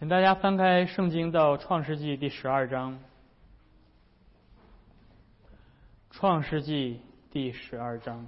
[0.00, 2.98] 请大家翻开圣经到创世纪第十二章。
[6.10, 8.26] 创世纪第十二章，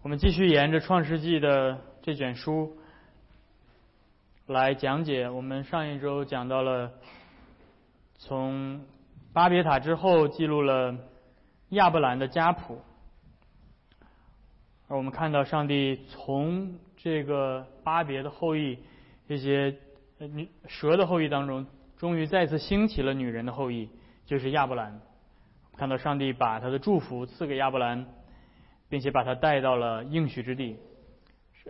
[0.00, 2.78] 我们继续沿着创世纪的这卷书
[4.46, 5.28] 来讲解。
[5.28, 6.90] 我们上一周讲到了
[8.16, 8.82] 从
[9.34, 10.96] 巴别塔之后，记录了
[11.68, 12.80] 亚伯兰的家谱。
[14.86, 18.78] 而我们看到，上帝从这个巴别的后裔，
[19.26, 19.74] 这些
[20.18, 21.66] 女蛇的后裔当中，
[21.96, 23.88] 终于再次兴起了女人的后裔，
[24.26, 25.00] 就是亚伯兰。
[25.76, 28.06] 看到上帝把他的祝福赐给亚伯兰，
[28.88, 30.76] 并且把他带到了应许之地。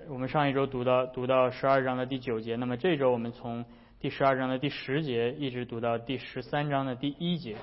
[0.09, 3.65] 我们上一周读到读到十二章的第九节，那么这周我们从
[4.01, 7.55] 第十二章的第十节一直读到第十三章的第一节。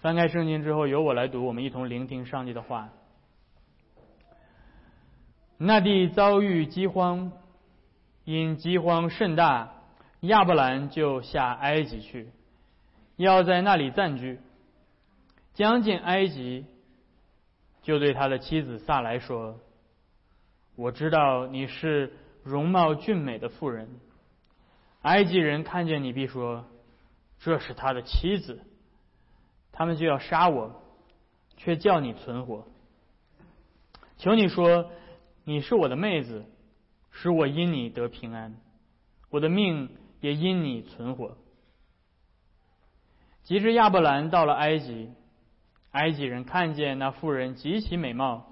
[0.00, 2.90] 翻开圣经之后，由我来读，我们一同聆听上帝的话。
[5.56, 7.32] 那地遭遇饥荒，
[8.24, 9.72] 因饥荒甚大，
[10.20, 12.28] 亚伯兰就下埃及去，
[13.16, 14.38] 要在那里暂居。
[15.54, 16.64] 将近埃及，
[17.82, 19.58] 就对他的妻子萨来说
[20.76, 22.12] ：“我知道你是
[22.44, 23.88] 容貌俊美的妇人，
[25.02, 26.64] 埃及人看见你必说，
[27.40, 28.60] 这是他的妻子。”
[29.78, 30.82] 他们就要杀我，
[31.56, 32.66] 却叫你存活。
[34.16, 34.90] 求你说，
[35.44, 36.46] 你是我的妹子，
[37.12, 38.56] 使我因你得平安，
[39.30, 41.38] 我的命也因你存活。
[43.44, 45.12] 及至亚伯兰到了埃及，
[45.92, 48.46] 埃及人看见那妇人极其美貌，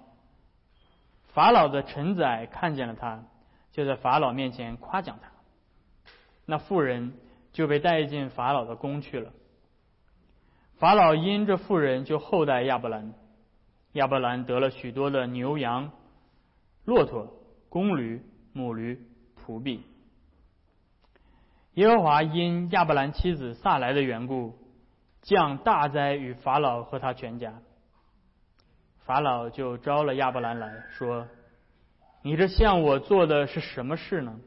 [1.34, 3.24] 法老的臣宰看见了他，
[3.72, 5.33] 就在法老面前夸奖他。
[6.44, 7.14] 那妇人
[7.52, 9.33] 就被带进法老的宫去了。
[10.78, 13.14] 法老因这妇人就厚待亚伯兰，
[13.92, 15.91] 亚伯兰得了许多的牛羊、
[16.84, 17.33] 骆驼、
[17.70, 19.00] 公驴、母驴、
[19.41, 19.83] 仆婢。
[21.72, 24.55] 耶和华因亚伯兰妻子萨来的缘故，
[25.23, 27.55] 降大灾与法老和他全家。
[29.06, 31.27] 法老就招了亚伯兰来说
[32.22, 34.39] ：“你这向我做的是什么事呢？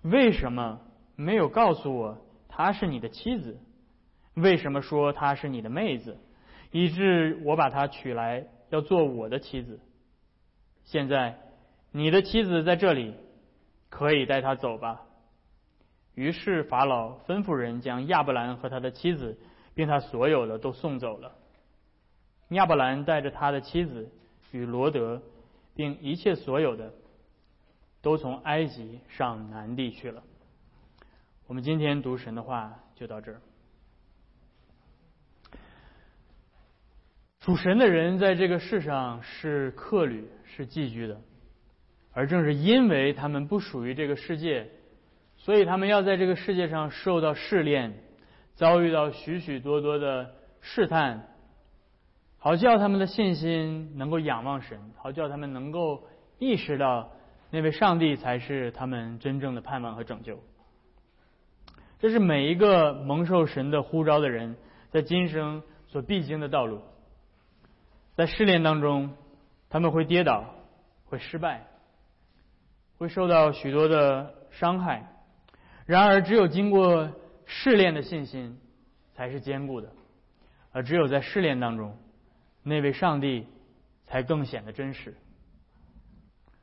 [0.00, 0.80] 为什么
[1.14, 3.60] 没有告诉我她是你的妻子？”
[4.34, 6.18] 为什么说她是你的妹子，
[6.70, 9.80] 以致我把她娶来要做我的妻子？
[10.84, 11.38] 现在
[11.90, 13.14] 你的妻子在这里，
[13.90, 15.02] 可以带她走吧。
[16.14, 19.38] 于是法老吩咐人将亚伯兰和他的妻子，
[19.74, 21.32] 并他所有的都送走了。
[22.48, 24.10] 亚伯兰带着他的妻子
[24.50, 25.22] 与罗德，
[25.74, 26.92] 并一切所有的，
[28.02, 30.22] 都从埃及上南地去了。
[31.46, 33.40] 我们今天读神的话就到这儿。
[37.44, 41.20] 属神的人在这个世上是客旅，是寄居的，
[42.12, 44.70] 而正是因为他们不属于这个世界，
[45.36, 47.94] 所以他们要在这个世界上受到试炼，
[48.54, 50.30] 遭遇到许许多多的
[50.60, 51.26] 试探，
[52.38, 56.04] 好叫他们的信心能够仰望神，好叫他们能够
[56.38, 57.10] 意识到
[57.50, 60.38] 那位上帝才是他们真正的盼望和拯救。
[61.98, 64.54] 这是每一个蒙受神的呼召的人
[64.92, 66.80] 在今生所必经的道路。
[68.14, 69.14] 在试炼当中，
[69.70, 70.44] 他们会跌倒，
[71.06, 71.66] 会失败，
[72.98, 75.08] 会受到许多的伤害。
[75.86, 77.10] 然而，只有经过
[77.46, 78.58] 试炼的信心
[79.14, 79.90] 才是坚固的，
[80.72, 81.96] 而只有在试炼当中，
[82.62, 83.46] 那位上帝
[84.04, 85.16] 才更显得真实。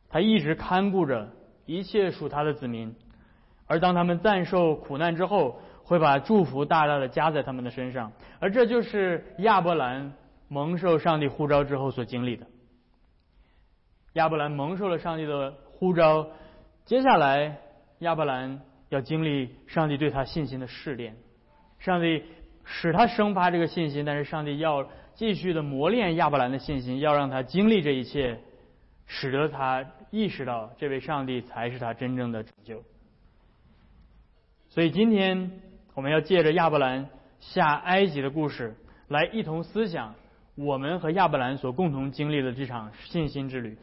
[0.08, 1.32] 他一直看顾着
[1.66, 2.96] 一切属他的子民，
[3.66, 8.12] 而当他们暂受苦难之后，会把祝福大大的加在他们的身上。
[8.40, 10.14] 而这就是亚伯兰。
[10.50, 12.48] 蒙受上帝呼召之后所经历的，
[14.14, 16.28] 亚伯兰蒙受了上帝的呼召，
[16.86, 17.60] 接下来
[18.00, 18.60] 亚伯兰
[18.90, 21.16] 要经历上帝对他信心的试炼，
[21.78, 22.24] 上帝
[22.66, 28.40] 使他生发这个信心，但是上帝要继续的磨练亚伯兰的信心，要让他经历这一切，
[29.06, 32.84] 使得他意识到这位上帝才是他真正的拯救。
[34.70, 35.62] 所以今天
[35.94, 37.08] 我们要借着亚伯兰
[37.40, 38.76] 下埃及的故事
[39.08, 40.16] 来一同思想。
[40.62, 43.78] 我们和亚伯兰所共同经历的这场信心之旅，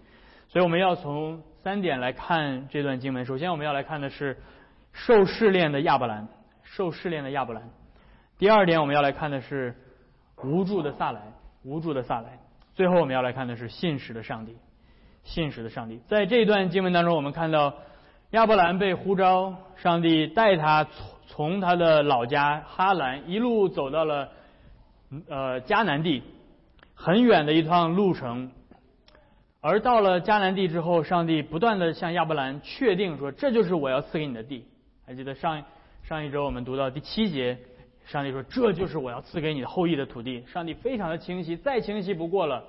[0.47, 3.25] 所以我们要从三点来看这段经文。
[3.25, 4.37] 首先，我们要来看的是
[4.93, 6.29] 受试炼的亚伯兰，
[6.63, 7.63] 受试炼的亚伯兰。
[8.39, 9.75] 第二点，我们要来看的是
[10.45, 11.23] 无助的萨来，
[11.65, 12.39] 无助的萨来。
[12.75, 14.55] 最后，我们要来看的是信实的上帝，
[15.23, 16.03] 信实的上帝。
[16.07, 17.73] 在这段经文当中，我们看到
[18.33, 24.29] 亚伯兰被呼召，上帝带他从从他的老家哈兰一路走到了
[25.31, 26.23] 呃迦南地。
[26.99, 28.51] 很远的一趟路程，
[29.61, 34.65] 而到了迦南地之后，上帝不断的向亚伯兰确定说：“这就是我要赐给你的地。”
[35.07, 35.63] 还记得上
[36.03, 37.59] 上一周我们读到第七节，
[38.07, 42.65] 上帝说：“这就是我要赐给你的后裔的土地。”上帝非常的清晰，再清晰不过了，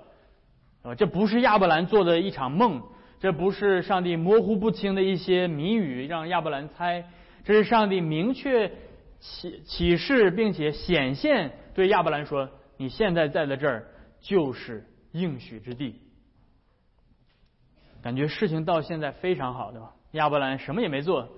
[0.83, 2.83] 啊，这不是亚伯兰做的一场梦，
[3.21, 7.05] 这不是上帝模糊不清的一些谜语让亚伯兰猜，
[7.45, 8.71] 这是上帝明确
[9.19, 13.87] 启启示并且显现对亚伯兰说：“你现在在的这儿
[14.21, 16.01] 就是应许之地。”
[18.03, 19.93] 感觉事情到现在非常好，对吧？
[20.11, 21.29] 亚伯兰什么也没做。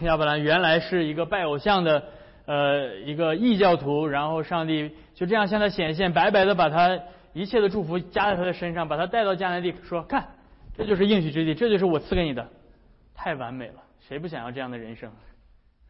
[0.00, 2.04] 亚伯兰原来是一个拜偶像的，
[2.46, 7.00] 呃，一个异教徒，然后上帝就这样向他显现，白白的把他
[7.34, 10.28] 一切的祝福加在他的身上，把他带到迦南地，说：“看，
[10.76, 12.48] 这就是应许之地，这就是我赐给你的，
[13.12, 15.12] 太完美了，谁不想要这样的人生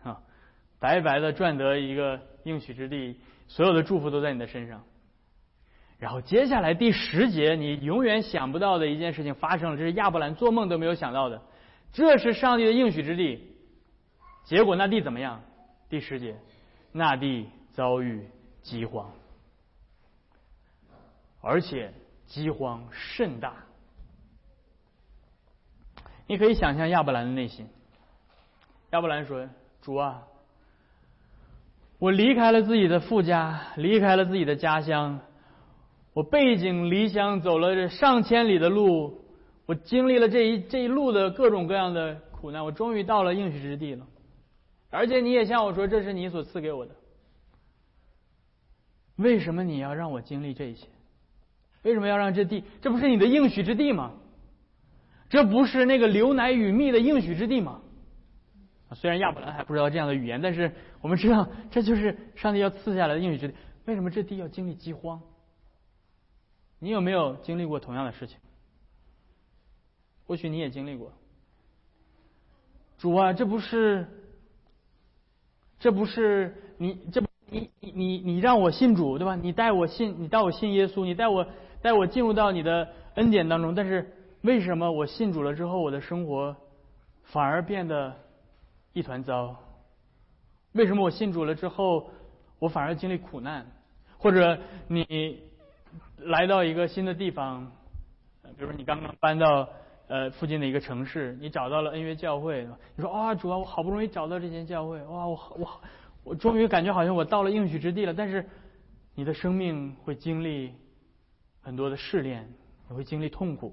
[0.02, 0.18] 啊？
[0.80, 4.82] 白白的赚得一个应许之地，所有的祝福都在你的身上。”
[5.98, 11.42] 然后接下来第十节，你永远想不到的一件事情发生了，这是亚伯兰做梦都没有想到的。
[11.92, 13.52] 这是上帝的应许之地，
[14.44, 15.40] 结果那地怎么样？
[15.88, 16.36] 第十节，
[16.92, 18.28] 那地遭遇
[18.62, 19.10] 饥荒，
[21.40, 21.92] 而且
[22.26, 23.54] 饥荒甚大。
[26.28, 27.66] 你可以想象亚伯兰的内心。
[28.92, 29.48] 亚伯兰说
[29.82, 30.22] ：“主啊，
[31.98, 35.18] 我离开了自己的父家，离开了自己的家乡。”
[36.18, 39.20] 我背井离乡走了这上千里的路，
[39.66, 44.04] 我经历了这一这一路的各种各样的苦难，我终于到了应许之地了。
[44.90, 46.96] 而且你也向我说，这是你所赐给我的。
[49.14, 50.88] 为什么你要让我经历这一切？
[51.82, 52.64] 为什么要让这地？
[52.82, 54.14] 这不是你的应许之地吗？
[55.28, 57.80] 这不是那个流奶与蜜的应许之地吗？
[58.94, 63.54] 虽然亚伯兰还不知道这样的语言，但是我们知道这就是上帝要赐下来的应许之地。
[63.84, 65.22] 为什么这地要经历饥荒？
[66.80, 68.38] 你有没有经历过同样的事情？
[70.26, 71.12] 或许你也经历过。
[72.98, 74.06] 主啊，这不是，
[75.78, 79.34] 这不是你，这你你你你让我信主对吧？
[79.36, 81.46] 你带我信，你带我信耶稣，你带我
[81.80, 83.74] 带我进入到你的恩典当中。
[83.74, 86.56] 但是为什么我信主了之后，我的生活
[87.24, 88.14] 反而变得
[88.92, 89.56] 一团糟？
[90.72, 92.10] 为什么我信主了之后，
[92.58, 93.66] 我反而经历苦难？
[94.18, 95.47] 或者你？
[96.20, 97.70] 来到一个新的地方，
[98.42, 99.68] 比如说你刚刚搬到
[100.08, 102.66] 呃附近的一个城市，你找到了恩约教会，
[102.96, 105.80] 你说啊主啊，我好不容易找到这间教会，哇，我我
[106.24, 108.12] 我终于感觉好像我到了应许之地了。
[108.12, 108.44] 但是
[109.14, 110.72] 你的生命会经历
[111.60, 112.48] 很多的试炼，
[112.88, 113.72] 你会经历痛苦，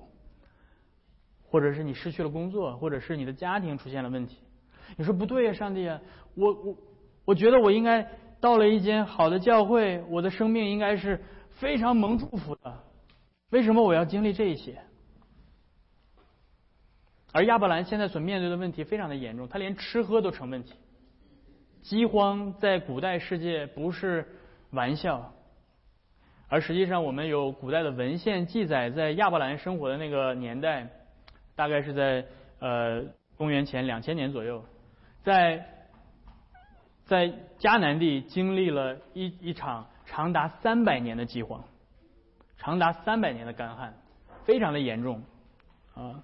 [1.43, 4.37] 或者是你失去了工作，或者是你的家庭出现了问题。
[4.97, 5.99] 你说不对呀，上帝啊，
[6.35, 6.77] 我我
[7.25, 8.07] 我觉得我应该
[8.39, 11.23] 到了一间好的教会，我的生命应该是。
[11.55, 12.83] 非常蒙祝福的，
[13.49, 14.81] 为什么我要经历这一些？
[17.31, 20.73] 而亚伯兰现在所面对的问题非常的严重，他连吃喝都成问题。
[21.81, 24.27] 饥荒在古代世界不是
[24.71, 25.33] 玩笑，
[26.47, 30.89] 而实际上我们有古代的文献记载，在亚伯兰生活的那个年代，
[31.55, 32.25] 大概是在
[32.59, 33.03] 呃
[33.37, 34.63] 公元前两千年左右，
[35.23, 35.65] 在
[37.05, 39.87] 在迦南地经历了一一场。
[40.05, 41.63] 长达三百年的饥荒，
[42.57, 43.93] 长达三百年的干旱，
[44.43, 45.23] 非常的严重
[45.93, 46.23] 啊！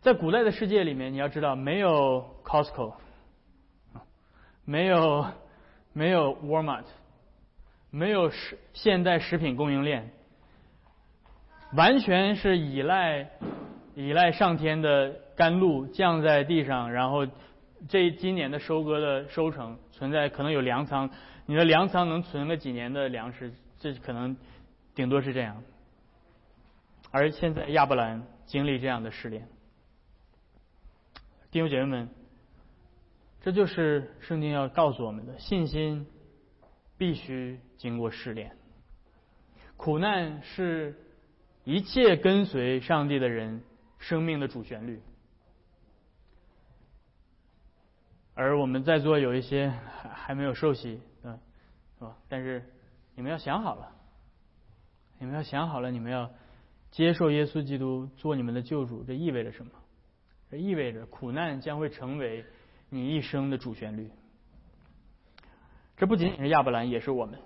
[0.00, 2.94] 在古代的世界里面，你要知道，没有 Costco，
[4.64, 5.26] 没有
[5.92, 6.84] 没有 Walmart，
[7.90, 10.10] 没有食现代食品供应链，
[11.74, 13.28] 完全是依赖
[13.94, 17.26] 依赖上天的甘露降在地上，然后
[17.86, 21.10] 这今年的收割的收成存在可能有粮仓。
[21.46, 23.52] 你的粮仓能存个几年的粮食？
[23.78, 24.36] 这可能
[24.94, 25.62] 顶多是这样。
[27.10, 29.48] 而现在亚伯兰经历这样的试炼，
[31.50, 32.08] 弟兄姐妹们，
[33.40, 36.06] 这就是圣经要告诉我们的：信心
[36.98, 38.56] 必须经过试炼。
[39.78, 40.96] 苦难是
[41.64, 43.62] 一切跟随上帝的人
[43.98, 45.00] 生命的主旋律。
[48.38, 51.00] 而我们在座有一些还还没有受洗。
[51.98, 52.16] 是吧？
[52.28, 52.62] 但是
[53.16, 53.90] 你们要想好了，
[55.18, 56.30] 你们要想好了，你们要
[56.92, 59.72] 接受耶稣基督做你们的救主，这意味着什么？
[60.48, 62.44] 这意味着苦难将会成为
[62.88, 64.08] 你一生的主旋律。
[65.96, 67.40] 这不仅仅是亚伯兰，也是我们。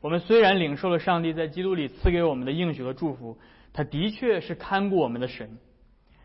[0.00, 3.36] 我们虽然领受了上帝在基督里赐给我们的应许和祝福，
[3.72, 5.58] 他的确是看顾我们的神，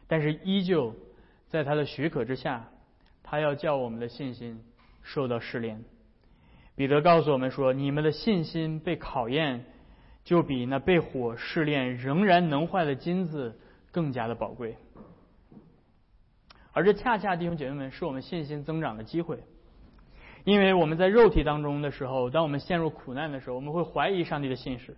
[0.05, 0.95] 但是依旧
[1.47, 2.69] 在他的许可之下，
[3.23, 4.63] 他要叫我们的信心
[5.01, 5.83] 受到试炼。
[6.75, 9.65] 彼得告诉我们说：“你们的信心被考验，
[10.23, 13.59] 就比那被火试炼仍然能坏的金子
[13.91, 14.77] 更加的宝贵。
[16.71, 19.43] 而这恰恰弟兄姐妹们是我们信心增长的机会，
[20.45, 24.93] 因为我们在肉体当中的时候，当我们陷入苦难的时候，我们会怀疑上帝的信实；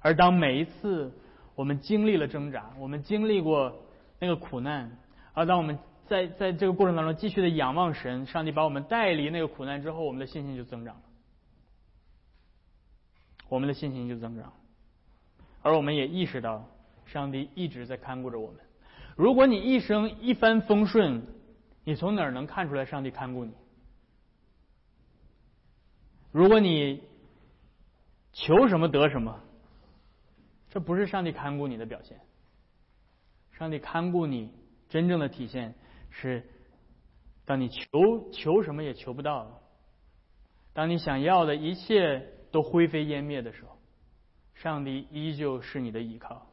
[0.00, 1.12] 而当每一次
[1.54, 3.74] 我们经历了挣扎，我们经历过
[4.18, 4.96] 那个苦难，
[5.34, 11.02] 而当我们在在这个过程当中继续的仰望神，上帝把我们带离那个苦难之后，我们的信心就增长了，
[13.48, 14.52] 我们的信心就增长，
[15.62, 16.68] 而我们也意识到
[17.06, 18.60] 上帝一直在看顾着我们。
[19.16, 21.22] 如果你一生一帆风顺，
[21.84, 23.52] 你从哪儿能看出来上帝看顾你？
[26.30, 27.02] 如果你
[28.32, 29.40] 求什么得什么，
[30.70, 32.20] 这不是上帝看顾你的表现。
[33.52, 34.52] 上帝看顾你
[34.88, 35.74] 真正的体现
[36.20, 36.42] 是，
[37.44, 39.60] 当你求求什么也求不到了，
[40.72, 43.78] 当你想要的一切都灰飞烟灭的时候，
[44.54, 46.46] 上帝依旧是你的依靠，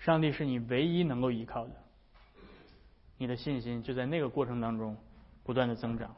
[0.00, 1.72] 上帝是你唯一能够依靠的。
[3.16, 4.96] 你的信心就在那个过程当中
[5.44, 6.16] 不断的增长。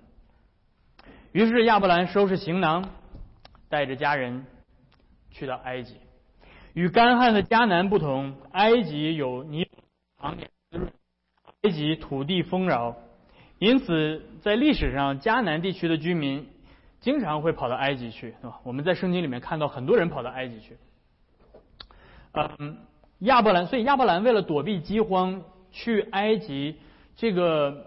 [1.32, 2.88] 于是亚伯兰收拾行囊，
[3.68, 4.46] 带着家人
[5.30, 5.98] 去到埃及。
[6.72, 9.68] 与干旱的迦南不同，埃及有泥
[10.18, 10.50] 常年，
[11.66, 12.94] 埃及土地丰饶，
[13.58, 16.46] 因此在历史上迦南地区的居民
[17.00, 18.61] 经常会跑到埃及去，对吧？
[18.62, 20.76] 我们在圣经里面看到很多人跑到埃及去。
[22.58, 22.76] 嗯，
[23.18, 25.42] 亚伯兰，所以亚伯兰为了躲避饥荒
[25.73, 26.76] 去埃及。
[27.16, 27.87] 这个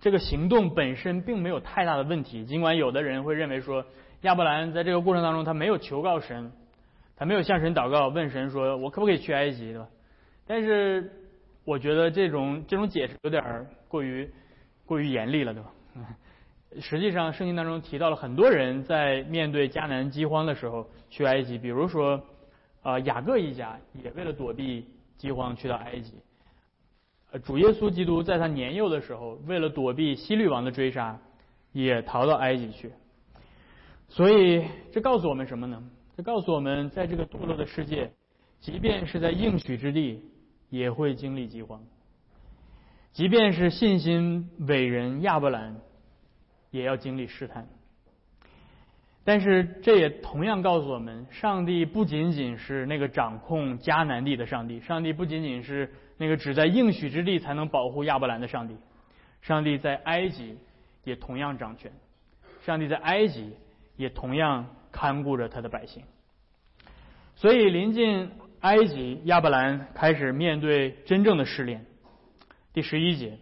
[0.00, 3.84] 这个行动本身并没有太大的问题，尽管有的人会认为说
[4.20, 6.52] 亚伯兰在这个过程当中他没有求告神，
[7.16, 9.88] 他没有向神祷告问神说我可不可以去埃及，对吧？
[10.46, 11.10] 但是
[11.68, 13.44] 我觉得这种这种解释有点
[13.88, 14.26] 过于
[14.86, 15.70] 过于严厉了，对吧？
[16.80, 22.18] 实际上圣经当中提到了很多人在面对迦南饥荒的时候去埃及，比如说
[22.80, 26.14] 啊雅各一家也为了躲避饥荒去到埃及。
[27.44, 31.18] 主耶稣基督在他年幼的时候，为了躲避希律王的追杀，
[31.72, 32.90] 也逃到埃及去。
[34.08, 35.82] 所以，这告诉我们什么呢？
[36.16, 38.10] 这告诉我们，在这个堕落的世界，
[38.58, 40.22] 即便是在应许之地，
[40.70, 41.80] 也会经历饥荒；
[43.12, 45.76] 即便是信心伟人亚伯兰，
[46.70, 47.68] 也要经历试探。
[49.24, 55.92] 但是，这也同样告诉我们，上帝不仅仅是那个掌控迦南地的上帝，上帝不仅仅是。
[56.20, 58.76] 那个只在应许之地才能保护亚伯兰的上帝，
[59.40, 60.58] 上帝在埃及
[61.04, 61.92] 也同样掌权，
[62.66, 63.52] 上帝在埃及
[63.96, 66.02] 也同样看顾着他的百姓。
[67.36, 71.86] 所以临近埃及，亚伯兰开始面对真正的试炼。
[72.72, 73.38] 第十一节，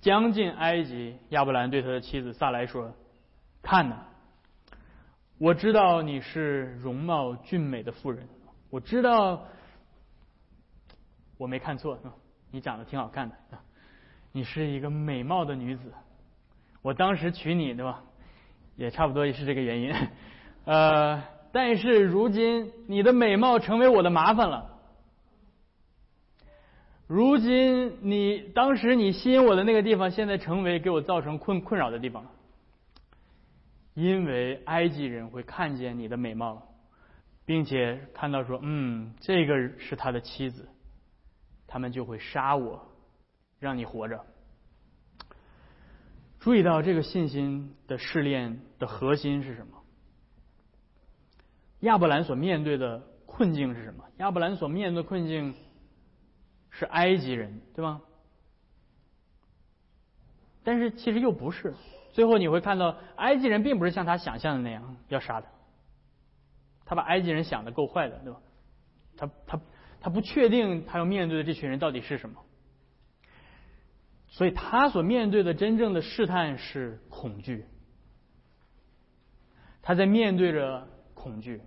[0.00, 2.94] 将近埃及，亚伯兰对他的妻子萨来说
[3.62, 4.06] ：“看呐，
[5.38, 8.28] 我知道你是容貌俊美的妇人，
[8.70, 9.46] 我知道。”
[11.38, 11.96] 我没看错，
[12.50, 13.36] 你长得挺好看的，
[14.32, 15.92] 你是一个美貌的女子。
[16.82, 18.02] 我当时娶你，对吧？
[18.76, 19.94] 也差不多也是这个原因。
[20.64, 24.78] 呃，但是如今你的美貌成为我的麻烦了。
[27.06, 32.26] 如今你当时你吸引我的那个地方，现在成为给我造成困困扰的地方。
[33.94, 36.62] 因为埃及人会看见你的美貌，
[37.44, 40.68] 并且看到说，嗯，这个是他的妻子。
[41.66, 42.86] 他们就会杀我，
[43.58, 44.24] 让你活着。
[46.38, 49.77] 注意到这个信心的试炼的核心是什么？
[51.80, 54.04] 亚伯兰所面对的困境是什么？
[54.18, 55.54] 亚伯兰所面对的困境
[56.70, 58.02] 是埃及人，对吗？
[60.64, 61.74] 但是其实又不是。
[62.12, 65.48] 最后你会看到，埃及人并不是像他想象的那样要杀他。
[66.84, 68.40] 他把埃及人想的够坏的，对吧？
[69.16, 69.60] 他他。
[70.00, 72.40] 他不确定他要面对的这群人到底是什么，
[74.28, 77.66] 所以他所面对的真正的试探是恐惧。
[79.82, 80.86] 他在面对着
[81.18, 81.60] 恐惧，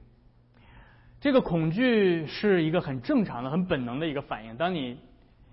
[1.20, 4.56] 这个恐惧是一个很正常的、很本能的一个反应。
[4.56, 4.98] 当你，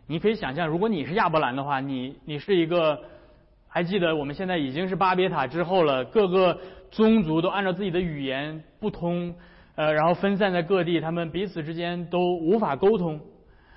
[0.07, 3.01] 你可以想象，如果你是亚伯兰的话，你你是一个，
[3.67, 6.59] 还记得我们现在已经是巴别塔之后了，各个
[6.91, 9.35] 宗族都按照自己的语言不通。
[9.75, 13.21] 呃，然后分散在各地，他们彼此之间都无法沟通，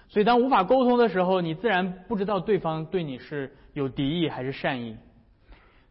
[0.07, 4.97] 所以当无法沟通的时候，你自然不知道对方对你是有敌意还是善意。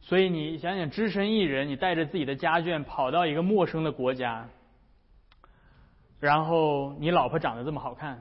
[0.03, 4.49] 所以你想想，只身一人，你带着自己的家眷跑到一个陌生的国家，
[6.19, 8.21] 然后你老婆长得这么好看，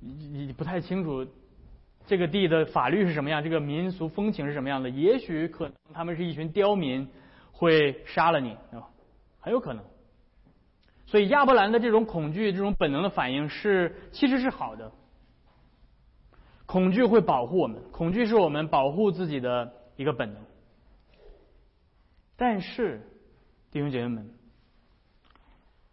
[0.00, 1.26] 你你不太清楚
[2.06, 4.88] 这个地的法律是什么样，这个民俗风情是什么样的？
[4.88, 7.06] 也许可能他们是一群刁民，
[7.50, 8.56] 会杀了你，
[9.38, 9.84] 很有可能。
[11.06, 14.90] 所以亚伯兰的这种恐惧、这种本能的反应是其实是好的。
[16.64, 20.44] 恐惧会保护我们，恐惧是我们保护自己的一个本能。
[22.36, 23.00] 但是，
[23.70, 24.30] 弟兄姐妹们，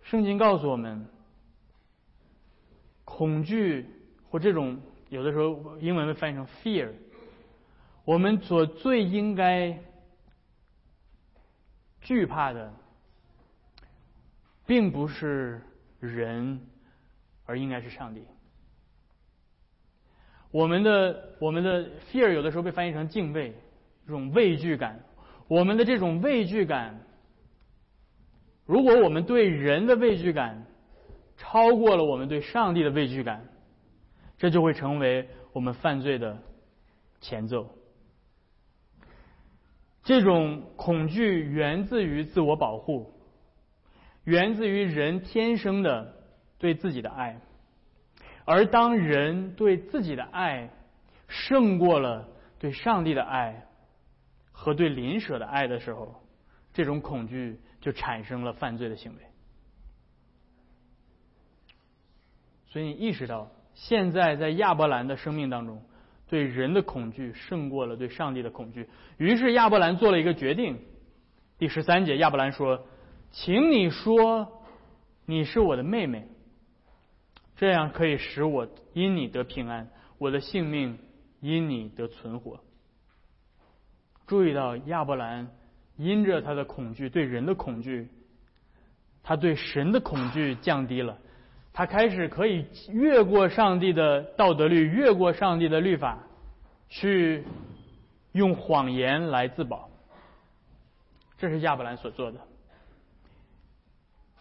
[0.01, 1.05] 圣经告诉我们，
[3.05, 3.85] 恐惧
[4.29, 6.91] 或这种有的时候英文被翻译成 fear，
[8.05, 9.79] 我们所最应该
[12.01, 12.73] 惧怕的，
[14.65, 15.61] 并不是
[15.99, 16.59] 人，
[17.45, 18.25] 而应该是上帝。
[20.51, 23.53] 我们的我们的 fear 有的时候被翻译成敬畏，
[24.09, 25.01] 这种畏惧感。
[25.47, 26.99] 我们的这种畏惧感，
[28.65, 30.65] 如果我们对人的畏惧感
[31.37, 33.45] 超过了我们对上帝的畏惧感，
[34.39, 36.39] 这就会成为我们犯罪的
[37.21, 37.69] 前奏。
[40.01, 43.13] 这种恐惧源自于自我保护，
[44.23, 46.15] 源自于人天生的
[46.57, 47.39] 对自己的爱。
[48.43, 50.71] 而当人对自己的爱
[51.27, 53.67] 胜过了对上帝的爱
[54.59, 56.21] 和对邻舍的爱的时候，
[56.73, 59.19] 这种恐惧就产生了犯罪的行为。
[62.67, 65.81] 所以你意识到，现在在亚伯兰的生命当中，
[66.27, 68.89] 对人的恐惧胜过了对上帝的恐惧。
[69.17, 70.77] 于是亚伯兰做了一个决定。
[71.57, 72.85] 第十三节，亚伯兰说
[73.31, 74.61] ：“请你说
[75.25, 76.27] 你是我的妹妹。”
[77.55, 80.99] 这样可以使我因你得平安，我的性命
[81.39, 82.59] 因你得存活。
[84.29, 85.47] 注意到亚伯兰
[85.97, 88.07] 因着他的恐惧，对人的恐惧，
[89.23, 91.17] 他对神的恐惧降低了，
[91.73, 96.19] 他开始可以越过上帝的道德律，越过上帝的律法，
[96.89, 97.43] 去
[98.33, 99.89] 用谎言来自保。
[101.39, 102.39] 这是亚伯兰所做的。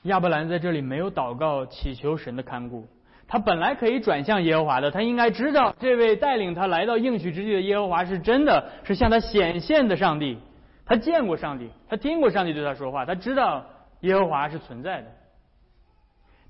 [0.02, 2.87] 亚伯兰在这里没有祷告祈求神的看顾。
[3.28, 10.38] 他本来可以转向耶和华的，他应该知道这位带领他来到应许之地的耶和华是真的是向他显现的上帝。
[10.86, 13.67] 他见过上帝，他听过上帝对他说话，他知道
[14.00, 15.08] 耶和华是存在的。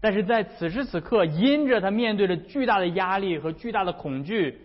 [0.01, 4.61] 但是在此时此刻，因着他面对着巨大的压力和巨大的恐惧，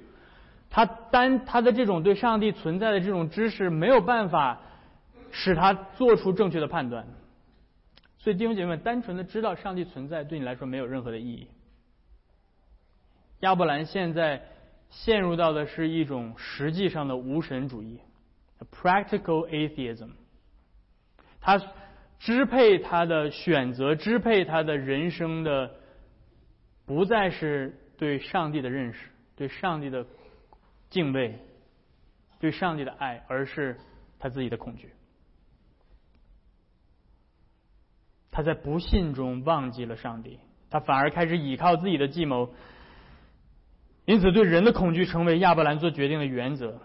[0.70, 4.62] 他单他的这种对上帝存在的这种知识没有办法
[5.32, 7.08] 使他做出正确的判断。
[8.20, 11.48] 所以弟兄姐妹们，单纯的知道上帝存在对你来说没有任何的意义。
[13.44, 14.42] 亚伯兰现在
[14.90, 18.00] 陷入到的是一种实际上的无神主义
[18.72, 20.12] （practical atheism）。
[21.42, 21.62] 他
[22.20, 25.76] 支配他的选择，支配他的人生的，
[26.86, 30.06] 不再是对上帝的认识、对上帝的
[30.90, 31.38] 敬畏、
[32.40, 33.78] 对上帝的爱，而是
[34.20, 34.90] 他自己的恐惧。
[38.32, 42.50] 他在不信中忘记了上帝，他反而开始倚靠自己的计谋。
[44.06, 46.78] 因此，对人的恐惧成为亚伯兰做决定的原则。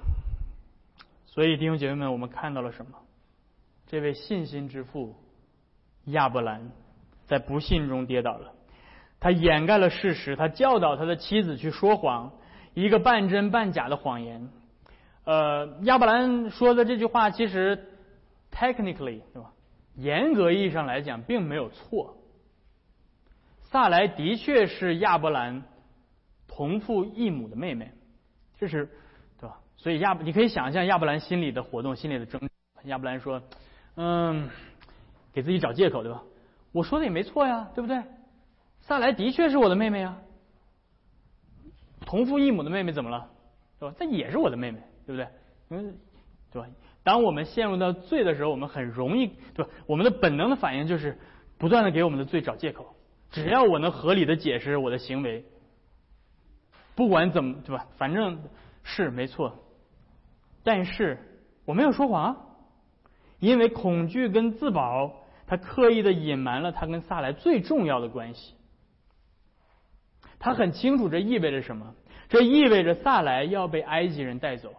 [1.26, 2.92] 所以，弟兄姐妹们，我们看到了什么？
[3.88, 5.16] 这位信心之父
[6.04, 6.70] 亚伯兰
[7.26, 8.52] 在不信中跌倒了。
[9.18, 12.32] 他掩盖了事实，他教导他的妻子去说谎，
[12.74, 14.48] 一个半真半假的谎言。
[15.24, 17.88] 呃，亚伯兰说的这句话，其实
[18.52, 19.52] technically 对吧？
[19.96, 22.16] 严格意义上来讲，并没有错。
[23.64, 25.64] 萨莱的确是亚伯兰。
[26.48, 27.92] 同父异母的妹妹，
[28.58, 28.86] 这是
[29.38, 29.60] 对吧？
[29.76, 32.40] 所以亚你可以想象亚伯兰心里的活动，心里的争。
[32.84, 33.42] 亚伯兰说
[33.96, 34.48] ：“嗯，
[35.32, 36.22] 给自己找借口，对吧？
[36.72, 38.02] 我说的也没错呀，对不对？
[38.80, 40.16] 萨莱的确是我的妹妹呀。
[42.06, 43.30] 同父异母的妹妹怎么了？
[43.78, 43.94] 对吧？
[43.98, 45.28] 她也是我的妹妹，对不对？
[45.70, 45.96] 嗯，
[46.50, 46.68] 对吧？
[47.04, 49.70] 当我们陷入到罪的时候，我们很容易，对吧？
[49.86, 51.18] 我们的本能的反应就是
[51.58, 52.94] 不断的给我们的罪找借口。
[53.30, 55.44] 只要我能合理的解释我的行为。”
[56.98, 58.42] 不管怎么对吧，反正
[58.82, 59.56] 是没错。
[60.64, 61.16] 但是
[61.64, 62.58] 我没有说谎，
[63.38, 65.14] 因为恐惧跟自保，
[65.46, 68.56] 他刻意的隐瞒了他跟萨莱最重要的关系。
[70.40, 71.94] 他很清楚这意味着什么，
[72.28, 74.74] 这意味着萨莱要被埃及人带走，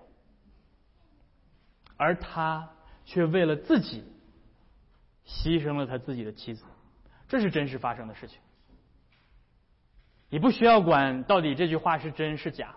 [1.95, 2.69] 而他
[3.05, 4.03] 却为了自己
[5.25, 6.65] 牺牲了他自己的妻子，
[7.29, 8.41] 这是真实发生的事情。
[10.29, 12.75] 你不需要管到底这句话是真是假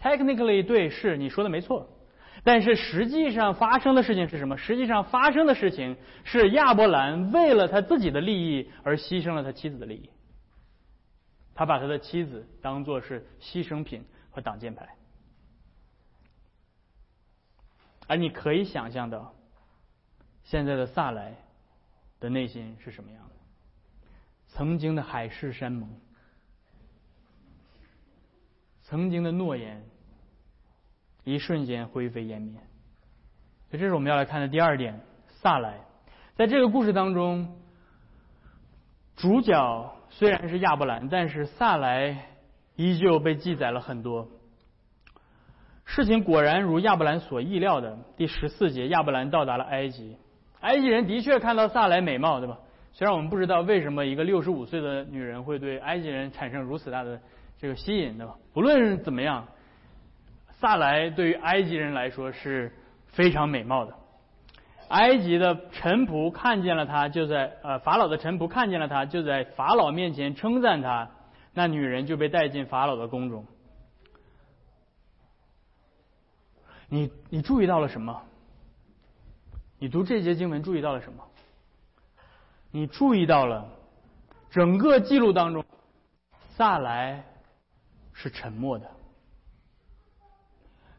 [0.00, 1.88] ，technically 对，是你说的没错，
[2.42, 4.56] 但是实际上发生的事情是什么？
[4.56, 10.10] 实际上发生的事情是亚伯兰为了他自己的利益而牺牲了他妻子的利益，
[11.54, 14.88] 他把他的妻子当做是牺牲品和挡箭牌，
[18.08, 19.32] 而你可以想象到
[20.42, 21.36] 现在的萨莱
[22.18, 23.34] 的内心是什么样的？
[24.48, 25.88] 曾经的海誓山盟，
[28.88, 29.82] 曾经的诺言，
[31.22, 32.58] 一瞬间灰飞烟灭。
[33.68, 34.98] 所以，这是我们要来看的第二点。
[35.42, 35.80] 萨莱，
[36.36, 37.54] 在这个故事当中，
[39.14, 42.28] 主角虽然是亚伯兰，但是萨莱
[42.76, 44.26] 依旧被记载了很多。
[45.84, 50.16] 事情果然如亚伯兰所意料的，第十四节，亚伯兰到达了埃及。
[50.60, 52.58] 埃及人的确看到萨莱美貌，对吧？
[52.92, 57.20] 虽然我们不知道为什么一个六十五岁的女人会对埃及人产生如此大的
[57.58, 58.36] 这个吸引，对吧？
[58.52, 59.46] 不论怎么样，
[60.60, 62.72] 萨莱对于埃及人来说是
[63.06, 63.94] 非常美貌的。
[64.88, 71.10] 埃及的臣仆看见了他，就在呃法老的臣仆看见了他，就在法老面前称赞他。
[71.52, 73.44] 那女人就被带进法老的宫中。
[76.88, 78.22] 你你注意到了什么？
[79.78, 81.24] 你读这节经文注意到了什么？
[82.70, 83.68] 你注意到了
[84.50, 85.64] 整个记录当中，
[86.56, 87.24] 萨莱
[88.20, 88.90] 是沉默的，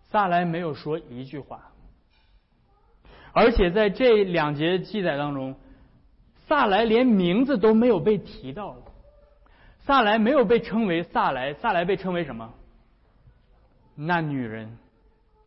[0.10, 1.74] 萨莱没有说一句话，
[3.34, 5.58] 而且在这两节记载当中，
[6.48, 8.78] 萨莱连名字都没有被提到，
[9.80, 12.54] 萨莱没有被称为萨莱，萨莱被称为什么？
[13.96, 14.78] 那女人，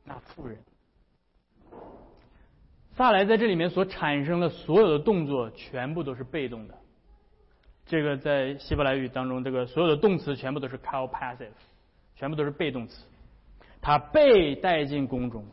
[0.05, 0.59] 那妇人。
[2.97, 6.75] 萨莱在这里面所产生的所有的动作，全部都是被动的。
[7.93, 11.51] 这个在希伯来语当中，这个所有的动词全部都是 call passive，
[12.17, 13.05] 全部都是被动词。
[13.83, 15.45] 他被带进宫中，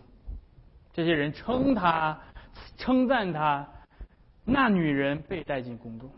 [0.93, 2.17] 这些人称他、
[2.77, 3.67] 称赞他，
[4.45, 6.09] 那女人被带进宫中。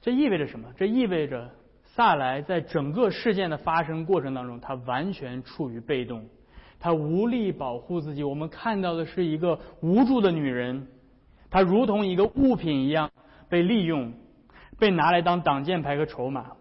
[0.00, 0.72] 这意味着什么？
[0.78, 1.50] 这意味着
[1.84, 6.26] 萨莱在整个事件的发生过程当中，他完全处于被动。
[6.80, 10.86] 她无力保护自己，我们看到的是一个无助的女人，
[11.50, 13.10] 她如同一个物品一样
[13.50, 14.14] 被利用，
[14.78, 16.52] 被拿来当挡箭牌和筹码。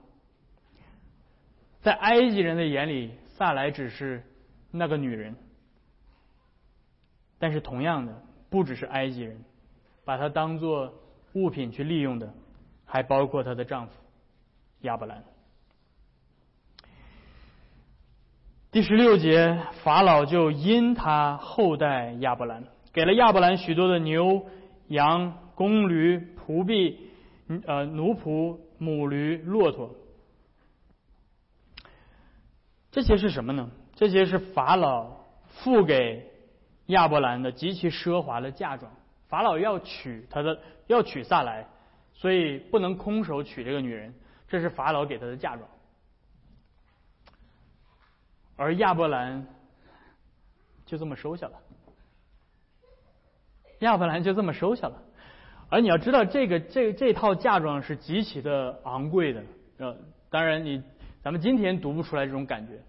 [1.82, 4.24] 在埃及人的眼里，萨莱只是
[4.72, 5.36] 那个女人，
[7.40, 9.44] 但是同样的，不只是埃及人，
[10.06, 10.94] 把她当做
[11.34, 12.34] 物品去利用的，
[12.86, 13.94] 还包括她的丈夫
[14.82, 15.24] 亚伯兰。
[18.72, 24.48] 第十六节，法老就因他后代亚伯兰，给了亚伯兰许多的牛、
[24.88, 27.12] 羊、公驴、仆婢、
[27.48, 29.96] 嗯呃奴仆、母驴、骆驼。
[32.92, 33.72] 这些是什么呢？
[33.96, 36.32] 这些是法老付给
[36.88, 38.92] 亚伯兰的极其奢华的嫁妆。
[39.28, 41.68] 法老要娶他的，要娶萨来，
[42.14, 44.14] 所以不能空手娶这个女人。
[44.48, 45.68] 这是法老给他的嫁妆。
[48.56, 49.48] 而亚伯兰
[50.86, 51.60] 就这么收下了，
[53.80, 55.02] 亚伯兰就这么收下了。
[55.74, 59.44] 而你要知道，这个这这套嫁妆是极其的昂贵的。
[59.78, 59.98] 呃，
[60.30, 60.84] 当然你
[61.24, 62.80] 咱们今天读不出来这种感觉，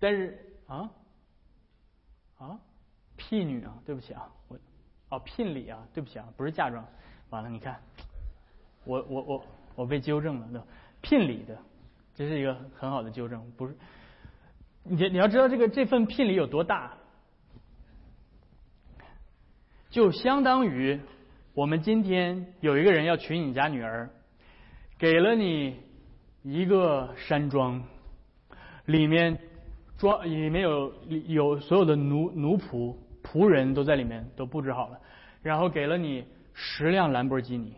[0.00, 0.36] 但是
[0.66, 0.90] 啊
[2.38, 2.58] 啊，
[3.14, 4.58] 聘女啊，对不起啊，我
[5.10, 6.84] 哦聘礼啊，对不起啊，不是嫁妆。
[7.30, 7.80] 完了，你看，
[8.84, 9.44] 我我我
[9.76, 10.66] 我被纠正了，对吧？
[11.02, 11.56] 聘礼的，
[12.16, 13.76] 这是一个很好的纠正，不是。
[14.82, 16.94] 你你要知道这个这份聘礼有多大，
[19.88, 21.00] 就相当于
[21.54, 24.08] 我们今天有一个人要娶你家女儿，
[24.98, 25.76] 给了你
[26.42, 27.84] 一个山庄，
[28.86, 29.38] 里面
[29.98, 30.94] 庄里面有
[31.26, 34.98] 有所有的奴奴仆仆人都在里面都布置好了，
[35.42, 37.76] 然后给了你十辆兰博基尼，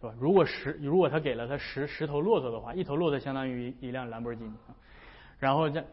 [0.00, 0.14] 是吧？
[0.18, 4.52] 如果十如果他给了他十十头骆驼的话，一头骆驼相当于一辆兰博基尼。
[5.38, 5.84] 然后这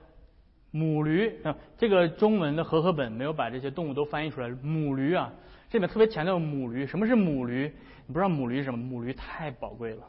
[0.71, 4.49] 母驴啊，这个中文的和合本没有把这些动物都翻译出来。
[4.61, 5.31] 母驴啊，
[5.69, 6.86] 这里面特别强调母驴。
[6.88, 7.71] 什么是母驴？
[8.06, 8.77] 你不知道母驴是什么？
[8.77, 10.08] 母驴太宝贵了。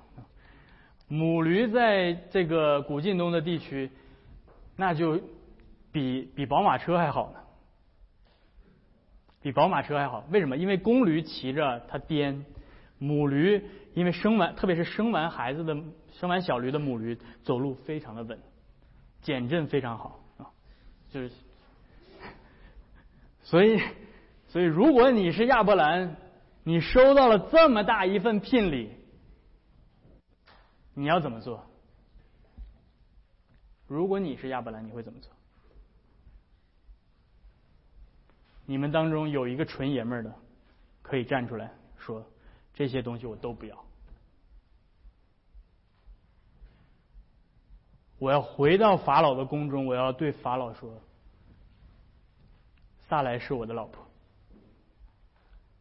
[1.08, 3.90] 母驴在这个古晋东的地区，
[4.76, 5.20] 那就
[5.90, 7.40] 比比宝马车还好呢。
[9.40, 10.56] 比宝马车还好，为什么？
[10.56, 12.44] 因为公驴骑着它颠，
[12.98, 15.76] 母驴因为生完，特别是生完孩子的、
[16.12, 18.38] 生完小驴的母驴，走路非常的稳。
[19.22, 20.46] 减震非常好啊，
[21.10, 21.30] 就是，
[23.42, 23.80] 所以，
[24.58, 26.16] 所以如果你是亚伯兰，
[26.64, 28.90] 你收到了这么大一份聘礼，
[30.94, 31.64] 你要怎么做？
[33.86, 35.30] 如果你是亚伯兰，你会怎么做？
[38.66, 40.34] 你们当中有一个纯爷们儿的，
[41.02, 42.26] 可以站出来说：
[42.74, 43.84] 这些东西我都不要。
[48.18, 51.00] 我要回到法老的宫中，我要对法老说
[53.08, 54.04] ：“萨莱是我的老婆，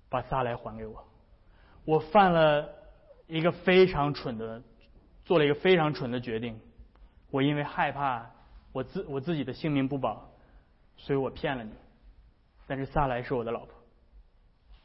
[0.09, 1.05] 把萨莱还给我。
[1.85, 2.69] 我犯了
[3.27, 4.61] 一个非常蠢的，
[5.25, 6.59] 做了一个非常蠢的决定。
[7.29, 8.29] 我因为害怕
[8.71, 10.29] 我自我自己的性命不保，
[10.95, 11.71] 所以我骗了你。
[12.67, 13.73] 但是萨莱是我的老婆，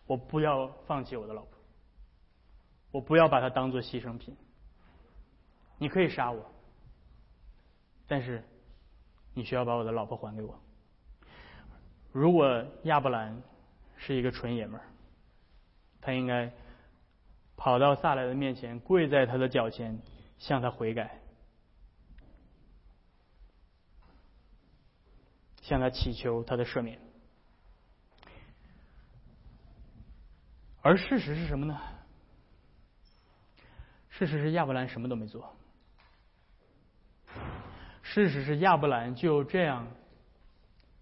[0.07, 1.59] 我不要放弃我的老婆，
[2.93, 4.37] 我不要把她当做牺牲品。
[5.79, 6.45] 你可以杀我，
[8.07, 8.45] 但是
[9.35, 10.57] 你需要把我的老婆还给我。
[12.13, 13.43] 如果亚伯兰
[13.97, 14.87] 是一个纯爷们儿，
[16.03, 16.53] 他应该
[17.57, 19.99] 跑到萨莱的面前，跪在他的脚前，
[20.37, 21.21] 向他悔改，
[25.63, 26.99] 向他祈求他的赦免。
[30.83, 31.81] 而事实是什么呢？
[34.11, 35.57] 事实是亚伯兰什么都没做。
[38.03, 39.87] 事实是亚伯兰就这样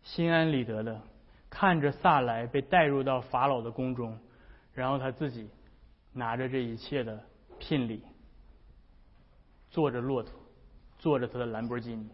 [0.02, 1.02] 心安理得的
[1.48, 4.18] 看着萨来被带入到法老的宫中，
[4.81, 5.47] 然后他自己
[6.11, 7.23] 拿着这一切的
[7.59, 8.03] 聘礼，
[9.69, 10.33] 坐着骆驼，
[10.99, 12.09] 坐着他的兰博基尼。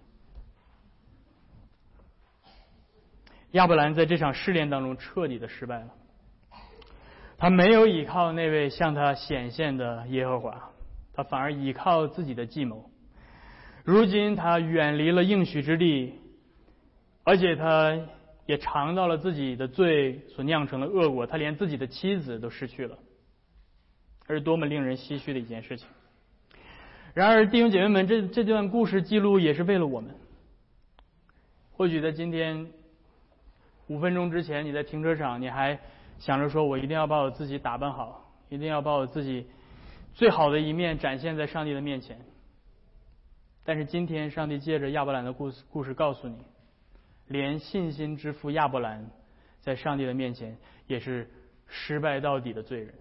[3.52, 5.90] 亚伯兰在这场试炼当中彻底的失败了。
[7.38, 10.72] 他没有依靠那位向他显现的耶和华，
[11.12, 12.90] 他反而依靠自己的计谋。
[13.84, 16.18] 如今他远离了应许之地，
[17.22, 17.96] 而且他
[18.46, 22.96] 也尝到了自己的罪所酿成的恶果，他连自己的妻子都失去了，
[24.26, 25.86] 这是多么令人唏嘘的一件事情。
[27.12, 30.14] 然而，弟兄姐妹们，这这段故事记录也是为了我们。
[31.72, 32.70] 或许在今天
[33.88, 35.78] 五分钟之前，你在停车场，你还。
[36.18, 39.46] 想着说，我一定要把我自己打扮好，一定要把我自己
[40.14, 42.18] 最好的一面展现在上帝的面前。
[43.64, 46.38] 但是今天，上帝借着亚伯兰的故事，故事告诉你，
[47.28, 49.10] 连信心之父亚伯兰
[49.60, 51.30] 在上帝的面前也是
[51.66, 52.94] 失败到底的罪人。